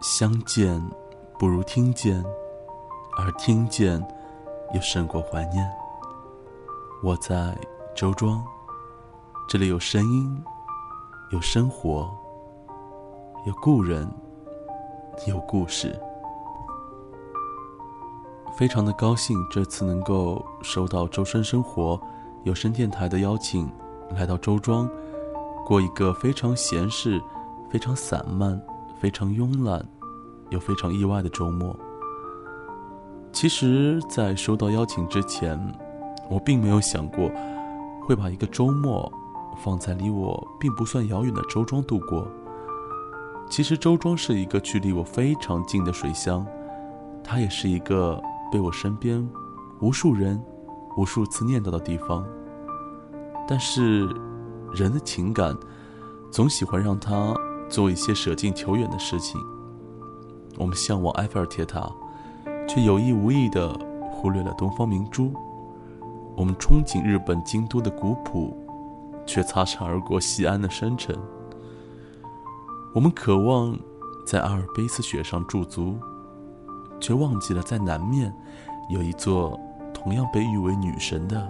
[0.00, 0.80] 相见
[1.40, 2.24] 不如听见，
[3.16, 4.00] 而听见
[4.72, 5.68] 又胜过怀念。
[7.02, 7.56] 我在
[7.96, 8.44] 周庄，
[9.48, 10.40] 这里有声音，
[11.32, 12.08] 有生活，
[13.44, 14.08] 有故人，
[15.26, 16.00] 有故事。
[18.56, 22.00] 非常的高兴，这次能够收到周深生活
[22.44, 23.68] 有声电台的邀请，
[24.10, 24.88] 来到周庄，
[25.66, 27.20] 过一个非常闲适、
[27.68, 28.60] 非常散漫。
[29.00, 29.88] 非常慵懒，
[30.50, 31.76] 又非常意外的周末。
[33.32, 35.58] 其实，在收到邀请之前，
[36.30, 37.30] 我并没有想过
[38.02, 39.12] 会把一个周末
[39.62, 42.26] 放在离我并不算遥远的周庄度过。
[43.48, 46.46] 其实，周庄是一个距离我非常近的水乡，
[47.22, 49.28] 它也是一个被我身边
[49.80, 50.40] 无数人
[50.96, 52.26] 无数次念叨的地方。
[53.46, 54.08] 但是，
[54.72, 55.56] 人的情感
[56.30, 57.34] 总喜欢让它。
[57.70, 59.38] 做一些舍近求远的事情。
[60.58, 61.90] 我们向往埃菲尔铁塔，
[62.68, 63.72] 却有意无意地
[64.10, 65.32] 忽略了东方明珠；
[66.36, 68.54] 我们憧憬日本京都的古朴，
[69.24, 71.16] 却擦身而过西安的深沉。
[72.94, 73.78] 我们渴望
[74.26, 75.96] 在阿尔卑斯雪上驻足，
[77.00, 78.34] 却忘记了在南面
[78.90, 79.58] 有一座
[79.94, 81.48] 同样被誉为女神的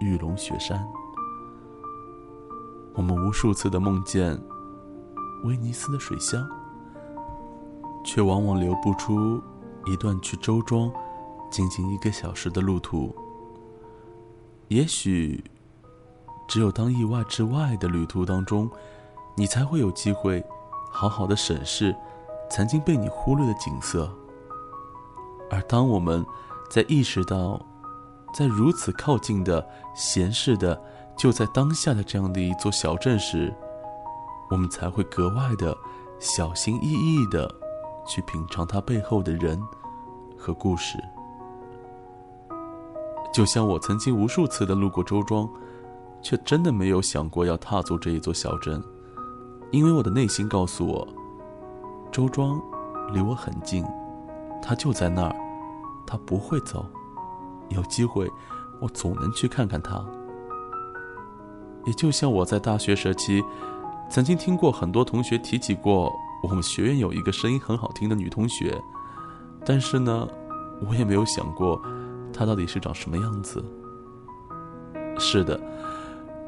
[0.00, 0.82] 玉龙雪山。
[2.94, 4.40] 我们无数次的梦见。
[5.44, 6.46] 威尼斯的水乡，
[8.04, 9.40] 却往往留不出
[9.86, 10.90] 一段去周庄
[11.50, 13.14] 仅仅一个小时的路途。
[14.68, 15.42] 也许，
[16.48, 18.70] 只有当意外之外的旅途当中，
[19.36, 20.44] 你才会有机会
[20.90, 21.94] 好好的审视
[22.50, 24.12] 曾经被你忽略的景色。
[25.50, 26.24] 而当我们
[26.70, 27.60] 在意识到，
[28.32, 30.80] 在如此靠近的、闲适的、
[31.18, 33.52] 就在当下的这样的一座小镇时，
[34.48, 35.76] 我们才会格外的
[36.20, 37.52] 小心翼翼的
[38.10, 39.62] 去品尝它背后的人
[40.36, 40.98] 和故事。
[43.32, 45.48] 就像我曾经无数次的路过周庄，
[46.20, 48.82] 却真的没有想过要踏足这一座小镇，
[49.70, 51.06] 因为我的内心告诉我，
[52.10, 52.60] 周庄
[53.12, 53.84] 离我很近，
[54.60, 55.36] 它就在那儿，
[56.04, 56.84] 它不会走，
[57.68, 58.28] 有机会
[58.80, 60.04] 我总能去看看它。
[61.86, 63.40] 也就像我在大学时期。
[64.10, 66.12] 曾经听过很多同学提起过，
[66.42, 68.82] 我们学院有一个声音很好听的女同学，
[69.64, 70.28] 但是呢，
[70.86, 71.80] 我也没有想过，
[72.32, 73.64] 她到底是长什么样子。
[75.18, 75.60] 是的，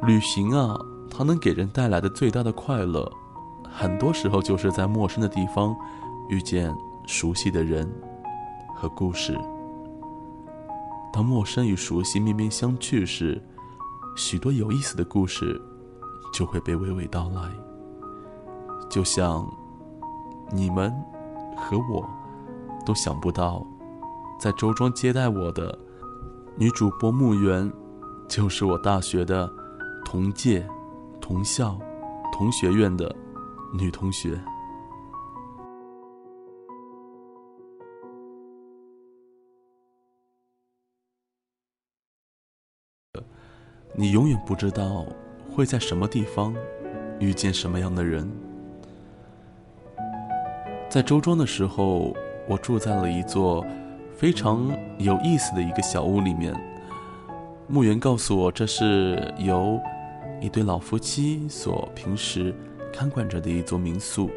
[0.02, 0.78] 旅行啊，
[1.10, 3.10] 它能给人带来的最大的快乐，
[3.70, 5.76] 很多时候就是在陌生的地方
[6.28, 6.74] 遇见
[7.06, 7.90] 熟悉的人
[8.74, 9.38] 和故事。
[11.12, 13.42] 当陌生与熟悉面面相觑时，
[14.16, 15.60] 许多有意思的故事。
[16.32, 17.42] 就会被娓娓道来，
[18.88, 19.46] 就像
[20.52, 20.92] 你们
[21.56, 22.06] 和我
[22.84, 23.66] 都想不到，
[24.38, 25.76] 在周庄接待我的
[26.56, 27.72] 女主播木原，
[28.28, 29.50] 就是我大学的
[30.04, 30.68] 同届、
[31.20, 31.78] 同校、
[32.30, 33.12] 同学院的
[33.72, 34.38] 女同学。
[43.94, 45.06] 你永远不知道。
[45.54, 46.56] 会在什么地方
[47.20, 48.26] 遇见什么样的人？
[50.92, 52.14] 在周庄的时候，
[52.46, 53.64] 我住在了一座
[54.14, 56.54] 非常有意思的一个小屋里面。
[57.66, 59.80] 墓园告诉我，这是由
[60.38, 62.54] 一对老夫妻所平时
[62.92, 64.28] 看管着的一座民宿。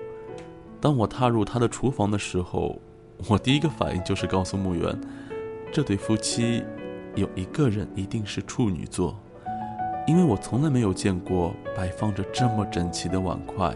[0.79, 2.79] 当我踏入他的厨房的时候，
[3.27, 4.97] 我第一个反应就是告诉墓园，
[5.73, 6.63] 这对夫妻
[7.15, 9.19] 有一个人一定是处女座。
[10.07, 13.75] 因为我从来没有见过摆放着这么整齐的碗筷，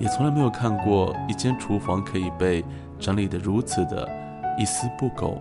[0.00, 2.64] 也从来没有看过一间厨房可以被
[2.98, 4.08] 整理得如此的
[4.58, 5.40] 一丝不苟、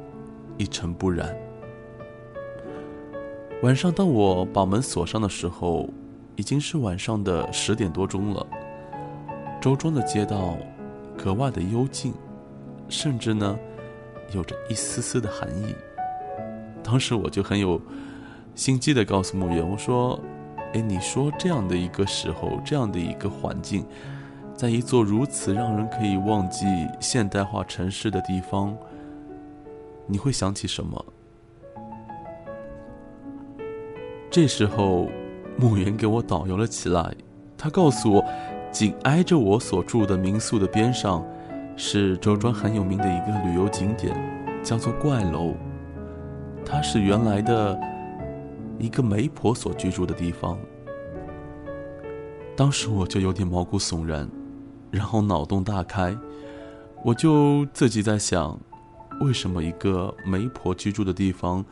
[0.55, 1.35] 一尘不染。
[3.63, 5.89] 晚上，当我把门锁上的时候，
[6.35, 8.45] 已经是晚上的十点多钟了。
[9.59, 10.55] 周庄的街道
[11.17, 12.13] 格外的幽静，
[12.87, 13.57] 甚至呢，
[14.31, 15.73] 有着一丝丝的寒意。
[16.83, 17.81] 当时我就很有。
[18.55, 20.19] 心机的告诉木原：“我说，
[20.73, 23.83] 哎，你说这样的一个时候，这样的一个环境，
[24.55, 26.65] 在一座如此让人可以忘记
[26.99, 28.77] 现代化城市的地方，
[30.05, 31.03] 你会想起什么？”
[34.29, 35.09] 这时候，
[35.57, 37.11] 木原给我导游了起来。
[37.57, 38.23] 他告诉我，
[38.71, 41.25] 紧挨着我所住的民宿的边上，
[41.75, 44.15] 是周庄很有名的一个旅游景点，
[44.61, 45.55] 叫做怪楼。
[46.63, 47.92] 它是原来的。
[48.83, 50.59] 一个媒婆所居住的地方，
[52.53, 54.29] 当时我就有点毛骨悚然，
[54.91, 56.13] 然后脑洞大开，
[57.01, 58.59] 我就自己在想，
[59.21, 61.63] 为什么一个媒婆居住的地方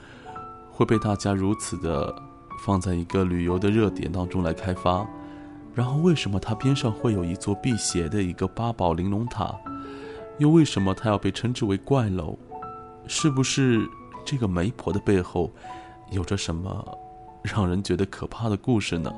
[0.72, 2.16] 会被大家如此的
[2.64, 5.06] 放在一个旅游的热点当中来开发？
[5.76, 9.54] 然后为什么它边上会有一座辟邪的一个八宝玲珑塔？
[10.38, 12.40] 又为什么它要被称之为怪楼？
[13.06, 13.86] 是不是
[14.24, 15.52] 这个媒婆的背后
[16.12, 16.98] 有着什么
[17.42, 19.12] 让人觉得可怕的故事呢？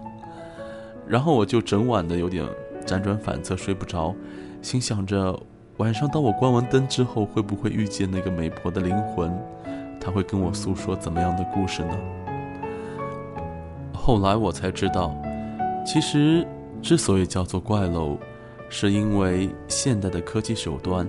[1.07, 2.45] 然后我就整晚的有点
[2.85, 4.15] 辗转反侧，睡不着，
[4.61, 5.37] 心想着
[5.77, 9.35] 晚上当我关完灯之后，会不会遇见那个媒婆的灵魂？
[9.99, 11.97] 他会跟我诉说怎么样的故事呢？
[13.93, 15.15] 后来我才知道。
[15.85, 16.47] 其实，
[16.81, 18.17] 之所以叫做怪楼，
[18.69, 21.07] 是因为现代的科技手段，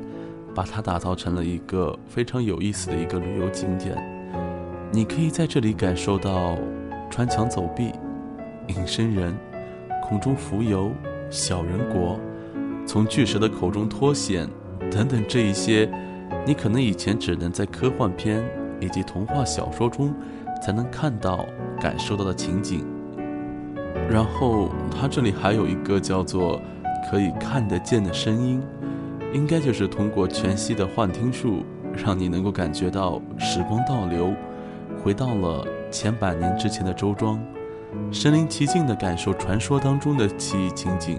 [0.55, 4.14] 把它打造成了一个非常有意思的一个旅游景点。
[4.95, 6.57] 你可以在这里感受到
[7.11, 7.91] 穿墙走壁、
[8.69, 9.37] 隐身人、
[10.01, 10.93] 空中浮游、
[11.31, 12.17] 小人国、
[12.87, 14.49] 从巨蛇的口中脱险
[14.93, 15.91] 等等这一些，
[16.47, 18.41] 你可能以前只能在科幻片
[18.79, 20.15] 以及童话小说中
[20.63, 21.45] 才能看到、
[21.81, 22.87] 感受到的情景。
[24.09, 26.63] 然后，它这里还有一个叫做
[27.11, 28.63] 可以看得见的声音，
[29.33, 31.65] 应该就是通过全息的幻听术，
[31.97, 34.33] 让你能够感觉到时光倒流，
[35.05, 37.39] 回到了千百年之前的周庄，
[38.11, 41.19] 身临其境的感受传说当中的奇异情景。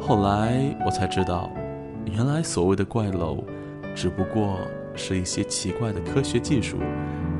[0.00, 1.48] 后来我才知道，
[2.04, 3.44] 原来所谓的怪楼，
[3.94, 4.58] 只不过
[4.96, 6.78] 是一些奇怪的科学技术。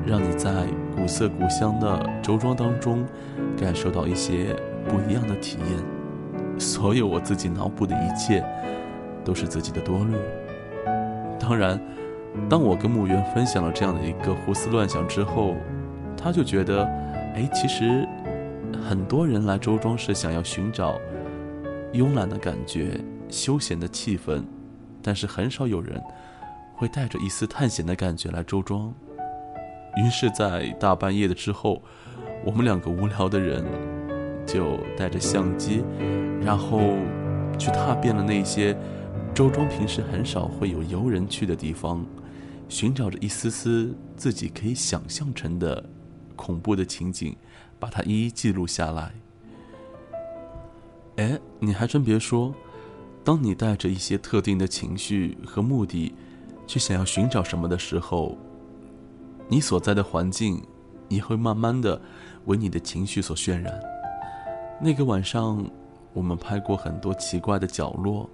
[0.06, 0.52] 让你在
[0.94, 3.04] 古色古香的周庄当中，
[3.56, 4.54] 感受到一些
[4.86, 6.60] 不一样的体验。
[6.60, 8.44] 所有我自己脑补的一切，
[9.24, 10.14] 都是自己的多虑。
[11.40, 11.80] 当然，
[12.48, 15.54] 当我跟木源分享了这样的一个胡思乱想之后，
[16.16, 16.84] 他就觉得，
[17.34, 18.06] 哎，其实
[18.88, 20.98] 很多人来周庄是想要寻找
[21.92, 24.42] 慵懒的感觉、休闲的气氛，
[25.00, 26.00] 但是很少有人
[26.74, 28.92] 会带着一丝探险的感觉来周庄。
[29.96, 31.80] 于是，在大半夜的之后，
[32.44, 33.64] 我们两个无聊的人
[34.44, 35.84] 就带着相机，
[36.42, 36.80] 然后
[37.56, 38.76] 去踏遍了那些
[39.32, 42.04] 周庄平时很少会有游人去的地方，
[42.68, 45.84] 寻找着一丝丝自己可以想象成的
[46.36, 47.36] 恐怖的情景，
[47.78, 49.12] 把它一一记录下来。
[51.16, 52.52] 哎，你还真别说，
[53.22, 56.12] 当你带着一些特定的情绪和目的，
[56.66, 58.36] 去想要寻找什么的时候。
[59.46, 60.60] 你所在的环境，
[61.08, 62.00] 也会慢慢的
[62.46, 63.78] 为你的情绪所渲染。
[64.80, 65.64] 那个晚上，
[66.12, 68.28] 我们拍过很多奇怪的角落、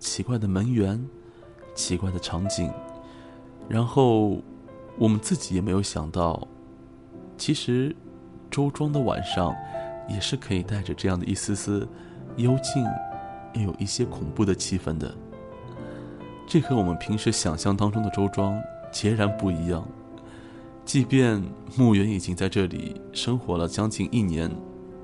[0.00, 1.06] 奇怪的门源、
[1.74, 2.72] 奇怪的场景，
[3.68, 4.42] 然后
[4.98, 6.46] 我们自己也没有想到，
[7.36, 7.94] 其实
[8.50, 9.54] 周庄的晚上
[10.08, 11.88] 也是可以带着这样的一丝丝
[12.36, 12.84] 幽静，
[13.54, 15.14] 又有一些恐怖的气氛的。
[16.46, 18.60] 这和我们平时想象当中的周庄
[18.92, 19.86] 截然不一样。
[20.84, 21.42] 即便
[21.76, 24.50] 墓园已经在这里生活了将近一年，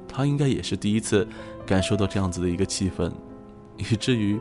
[0.07, 1.27] 他应该也是第一次
[1.65, 3.11] 感受到这样子的一个气氛，
[3.79, 4.39] 以至于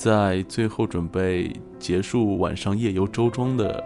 [0.00, 3.84] 在最后准备结束晚上夜游周庄的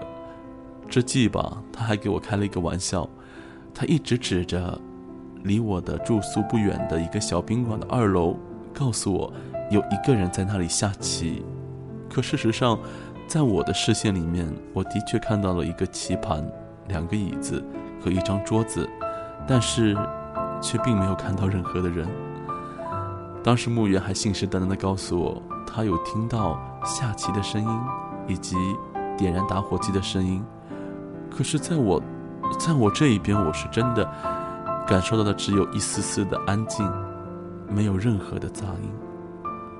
[0.89, 3.09] 之际吧，他还给我开了一个玩笑，
[3.75, 4.81] 他一直指着
[5.43, 8.37] 离我的住宿不远的一个小宾馆的二楼，
[8.73, 9.33] 告诉我
[9.73, 11.43] 有一个人在那里下棋。
[12.09, 12.79] 可事实上，
[13.27, 16.49] 在我的视线里面，我的确看到了一个棋盘。
[16.87, 17.61] 两个椅子
[18.01, 18.89] 和一张桌子，
[19.49, 19.97] 但是
[20.63, 22.07] 却并没有看到任何的人。
[23.43, 27.81] 当时墓园还信誓旦旦地告诉我，他有听到下棋的声音
[28.27, 28.57] 以及
[29.17, 30.45] 点燃打火机的声音。
[31.31, 32.01] 可是，在我，
[32.59, 34.05] 在我这一边，我是真的
[34.87, 36.89] 感受到的只有一丝丝的安静，
[37.69, 38.91] 没有任何的杂音。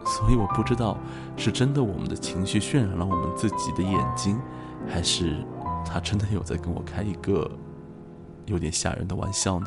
[0.05, 0.97] 所以我不知道
[1.37, 4.41] 是真的我们的情绪渲染了我们自己的眼睛，
[4.89, 5.37] 还是。
[5.87, 7.49] 他真的有在跟我开一个
[8.47, 9.67] 有点吓人的玩笑呢。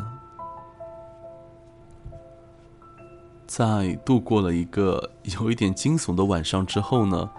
[3.48, 7.30] 在度过了一个 有一点惊悚的晚上之后呢，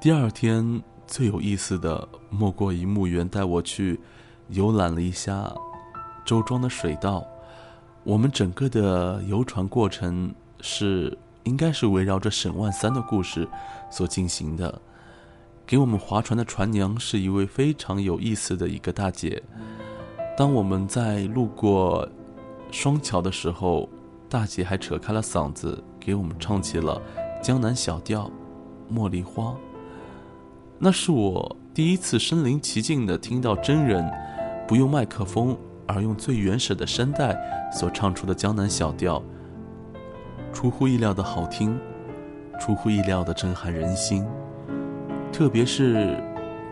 [0.00, 3.98] 第二天最有意思的莫过于墓园带我去
[4.48, 5.52] 游览了一下
[6.24, 7.24] 周庄的水道。
[8.04, 13.48] 我们整个的游船过程是应该是围绕着沈万三的故事
[13.90, 14.80] 所进行的。
[15.66, 19.42] 给我们划船的船娘是一位非常有意思的一个大姐。
[20.36, 22.08] 当我们在路过
[22.70, 23.88] 双桥的时候，
[24.30, 27.02] 大姐还扯开了嗓子给我们唱起了
[27.42, 28.30] 江南小调
[28.96, 29.46] 《茉莉花》。
[30.78, 34.08] 那是我第一次身临其境的听到真人
[34.68, 37.36] 不用麦克风而用最原始的声带
[37.72, 39.20] 所唱出的江南小调，
[40.52, 41.76] 出乎意料的好听，
[42.60, 44.24] 出乎意料的震撼人心。
[45.32, 46.22] 特别是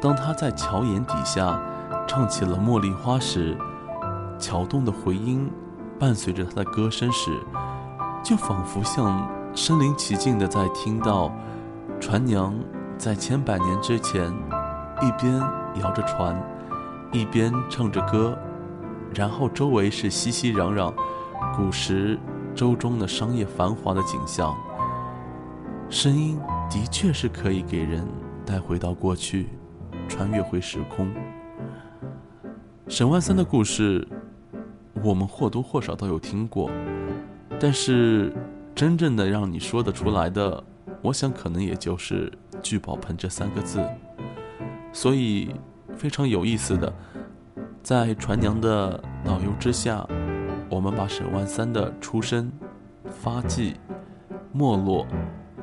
[0.00, 1.60] 当他在桥檐底下
[2.06, 3.58] 唱起了《茉莉花》时，
[4.38, 5.50] 桥洞的回音
[5.98, 7.30] 伴随着他的歌声时，
[8.22, 11.32] 就仿佛像身临其境的在听到
[11.98, 12.54] 船娘
[12.96, 14.32] 在千百年之前
[15.02, 15.40] 一边
[15.82, 16.40] 摇着船，
[17.10, 18.38] 一边唱着歌，
[19.14, 20.94] 然后周围是熙熙攘攘
[21.56, 22.18] 古时
[22.54, 24.56] 周庄的商业繁华的景象。
[25.90, 26.38] 声音
[26.70, 28.06] 的确是可以给人
[28.46, 29.48] 带回到过去，
[30.06, 31.10] 穿越回时空。
[32.86, 34.06] 沈万三的故事。
[35.02, 36.70] 我们或多或少都有听过，
[37.58, 38.32] 但是
[38.74, 40.62] 真正的让你说得出来的，
[41.02, 43.82] 我想可能也就是“聚宝盆”这三个字。
[44.92, 45.54] 所以
[45.96, 46.92] 非常有意思的，
[47.82, 50.06] 在船娘的导游之下，
[50.68, 52.50] 我们把沈万三的出生、
[53.04, 53.74] 发迹、
[54.52, 55.06] 没落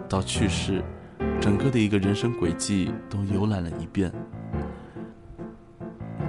[0.07, 0.83] 到去世，
[1.41, 4.11] 整个的一个人生轨迹都游览了一遍。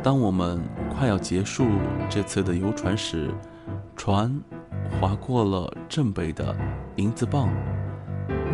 [0.06, 1.66] 当我们快要结束
[2.08, 3.28] 这次的游船时，
[3.96, 4.40] 船
[4.88, 6.56] 划过了镇北的
[6.94, 7.48] 银子浜，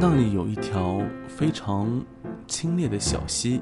[0.01, 2.03] 那里有一条非常
[2.47, 3.61] 清冽的小溪，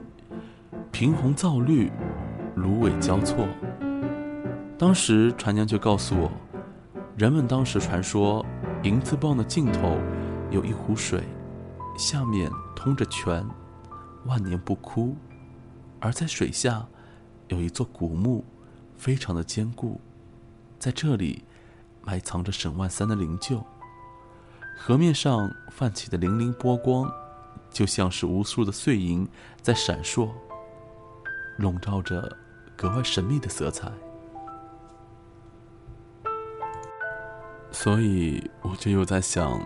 [0.92, 1.90] 平红皂绿，
[2.54, 3.44] 芦苇交错。
[4.78, 6.30] 当时船娘就告诉我，
[7.16, 8.46] 人们当时传说
[8.84, 9.98] 银子浜的尽头
[10.52, 11.24] 有一湖水，
[11.98, 13.44] 下面通着泉，
[14.26, 15.16] 万年不枯，
[15.98, 16.86] 而在水下。
[17.50, 18.44] 有一座古墓，
[18.96, 20.00] 非常的坚固，
[20.78, 21.44] 在这里
[22.00, 23.60] 埋藏着沈万三的灵柩。
[24.76, 27.12] 河面上泛起的粼粼波光，
[27.68, 29.28] 就像是无数的碎银
[29.60, 30.30] 在闪烁，
[31.58, 32.36] 笼罩着
[32.76, 33.90] 格外神秘的色彩。
[37.72, 39.60] 所以我就又在想，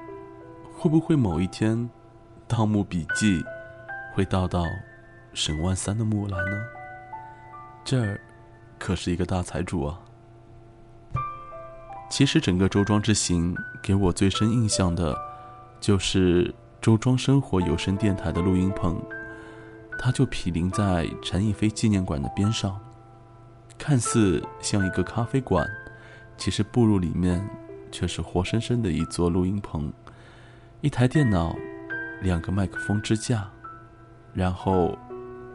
[0.75, 1.77] 会不会某一天，
[2.49, 3.43] 《盗墓笔记》
[4.15, 4.65] 会盗到
[5.35, 6.74] 沈万三的墓来呢？
[7.85, 8.19] 这儿
[8.79, 10.01] 可是一个大财主啊！
[12.11, 15.15] 其实整个周庄之行给我最深印象的，
[15.81, 18.99] 就是周庄生活有声电台的录音棚，
[19.99, 22.81] 它就毗邻在陈逸飞纪念馆的边上，
[23.77, 25.69] 看似像一个咖啡馆，
[26.39, 27.47] 其实步入里面
[27.93, 29.93] 却是活生生的一座录音棚，
[30.81, 31.55] 一台电脑，
[32.23, 33.47] 两个麦克风支架，
[34.33, 34.97] 然后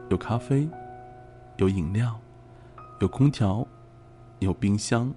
[0.09, 0.69] 有咖啡。
[1.59, 2.17] 有饮料，
[3.01, 3.67] 有空调，
[4.39, 5.13] 有冰箱，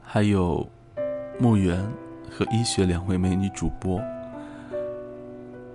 [0.00, 0.66] 还有
[1.38, 1.86] 墓园
[2.30, 4.00] 和医学两位美女主播。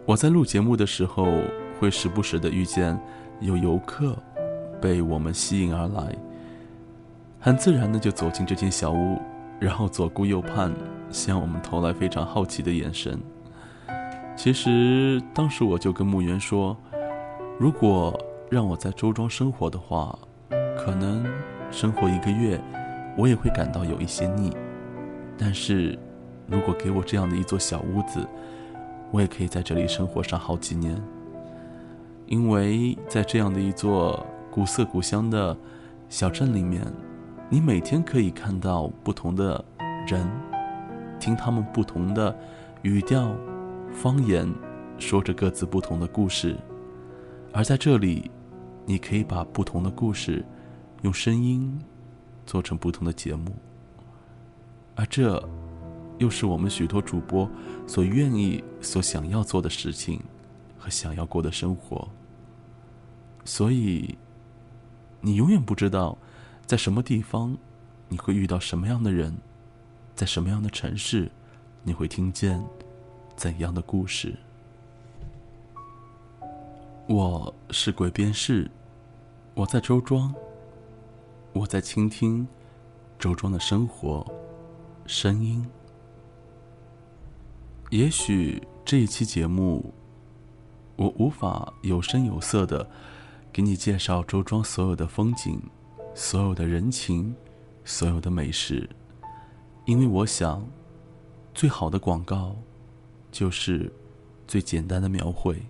[0.08, 1.28] 我在录节目的时候，
[1.80, 3.00] 会时不时的遇见
[3.40, 4.18] 有游客
[4.82, 6.18] 被我们吸引而来，
[7.40, 9.22] 很自然的就走进这间小屋，
[9.60, 10.74] 然后左顾右盼，
[11.12, 13.20] 向我们投来非常好奇的眼神。
[14.36, 16.76] 其实当时我就跟墓园说，
[17.60, 18.20] 如果。
[18.54, 20.16] 让我在周庄生活的话，
[20.78, 21.26] 可能
[21.72, 22.62] 生活一个月，
[23.18, 24.56] 我也会感到有一些腻。
[25.36, 25.98] 但是，
[26.46, 28.24] 如果给我这样的一座小屋子，
[29.10, 30.96] 我也可以在这里生活上好几年。
[32.28, 35.58] 因为在这样的一座古色古香的
[36.08, 36.80] 小镇里面，
[37.50, 39.66] 你每天可以看到不同的
[40.08, 40.30] 人，
[41.20, 42.38] 听他们不同的
[42.84, 43.36] 语调、
[43.92, 44.48] 方言，
[45.00, 46.56] 说着各自不同的故事，
[47.52, 48.30] 而在这里。
[48.86, 50.46] 你可以把不同的故事，
[51.04, 51.80] 用声音
[52.46, 53.56] 做成不同的节目，
[54.96, 55.42] 而这，
[56.18, 57.50] 又是我们许多主播
[57.88, 60.22] 所愿意、所想要做的事情，
[60.78, 62.08] 和想要过的生活。
[63.46, 64.18] 所以，
[65.22, 66.18] 你永远不知道，
[66.66, 67.58] 在什么地方，
[68.10, 69.36] 你会遇到什么样的人，
[70.16, 71.32] 在什么样的城市，
[71.84, 72.64] 你会听见
[73.36, 74.36] 怎样的故事。
[77.08, 78.72] 我是鬼边士，
[79.56, 80.34] 我在周庄。
[81.52, 82.48] 我在倾听
[83.20, 84.26] 周庄的生活
[85.06, 85.68] 声音。
[87.90, 89.94] 也许这一期节目，
[90.96, 92.90] 我无法有声有色的
[93.52, 95.62] 给你介绍周庄所有的风景、
[96.16, 97.36] 所有的人情、
[97.84, 98.90] 所有的美食，
[99.84, 100.66] 因为我想，
[101.54, 102.56] 最好的广告
[103.30, 103.92] 就是
[104.48, 105.62] 最简单的描绘。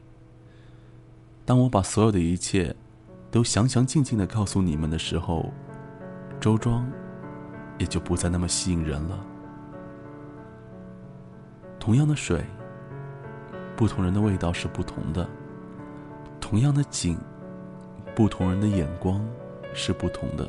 [1.45, 2.73] 当我把所有的一切
[3.29, 5.51] 都详详尽尽的告诉你们的时候，
[6.39, 6.89] 周庄
[7.77, 9.19] 也就不再那么吸引人了。
[11.79, 12.45] 同样的水，
[13.75, 15.27] 不同人的味道是不同的；
[16.39, 17.17] 同样的景，
[18.15, 19.25] 不同人的眼光
[19.73, 20.45] 是不同的；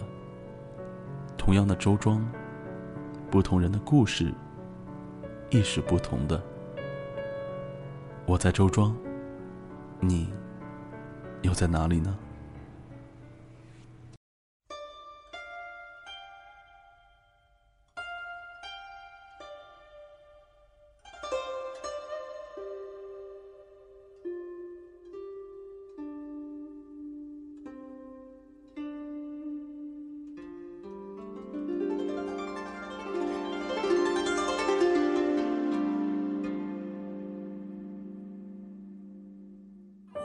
[1.36, 2.24] 同样的周庄，
[3.32, 4.32] 不同人的故事
[5.50, 6.40] 亦是不同的。
[8.26, 8.96] 我在周庄，
[9.98, 10.32] 你。
[11.44, 12.16] 又在哪里呢？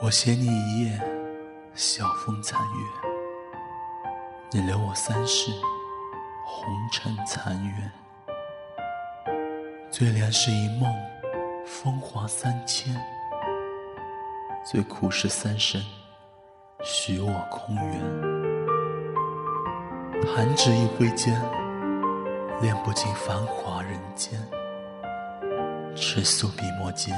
[0.10, 1.00] 我写你一夜，
[1.76, 3.10] 晓风残月。
[4.52, 5.52] 你留我三世，
[6.44, 7.92] 红尘残月。
[9.92, 10.92] 最恋是一梦，
[11.64, 12.92] 风华三千；
[14.66, 15.80] 最苦是三生，
[16.82, 18.02] 许我空缘。
[20.26, 21.40] 弹指一挥间，
[22.64, 24.42] 恋不尽繁华人间。
[25.96, 27.16] 尺素笔墨间。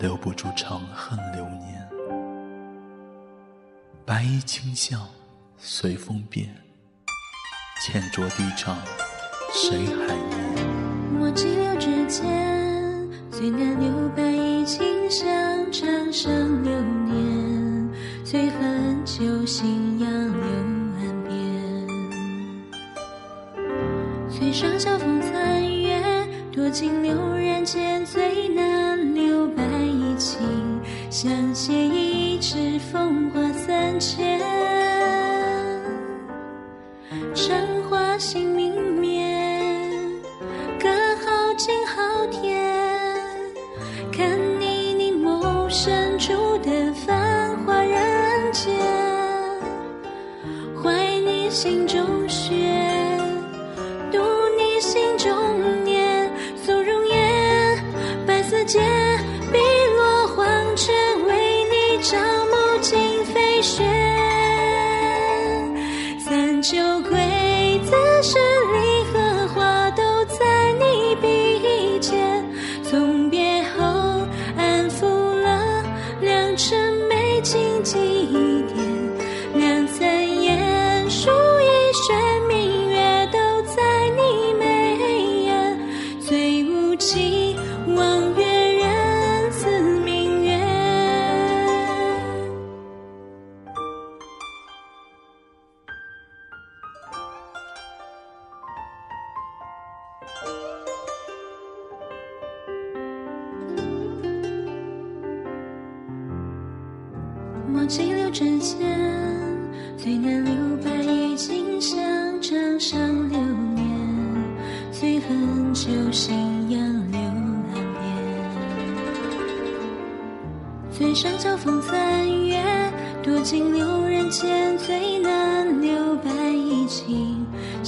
[0.00, 1.86] 留不住长恨流年，
[4.06, 4.98] 白衣卿相
[5.58, 6.48] 随风变，
[7.82, 8.78] 浅酌低唱
[9.52, 10.66] 谁还念？
[11.12, 12.26] 墨迹流指尖，
[13.30, 17.90] 最难留白衣卿相，长生流年，
[18.24, 20.48] 随痕旧信仰柳
[20.96, 21.86] 岸边，
[24.30, 26.02] 最上晓风残月，
[26.54, 27.89] 多情留人间，
[31.22, 34.40] 想写一纸风华三千，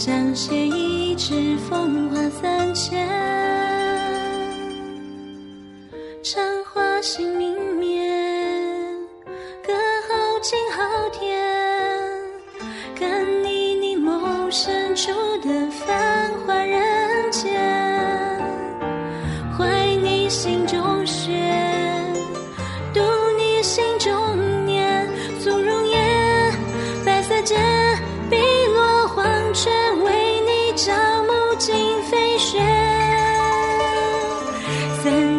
[0.05, 3.09] 想写一纸风华三千，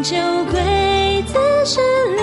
[0.01, 2.22] 求归，自是。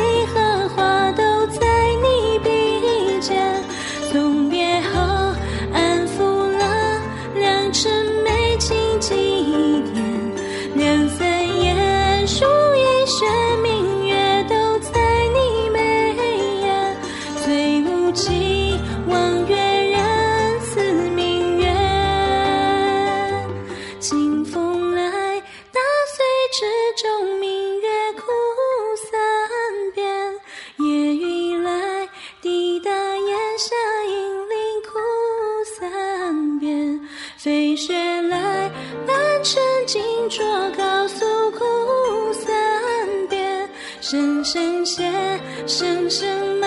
[37.42, 38.70] 飞雪来
[39.06, 39.98] 满城尽
[40.28, 40.44] 浊
[40.76, 41.64] 高诉苦
[42.34, 42.46] 三
[43.30, 43.66] 遍
[44.02, 45.10] 声声谢
[45.66, 46.59] 声声